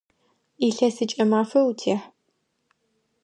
[0.67, 2.03] Илъэсыкӏэ мафэ утехь!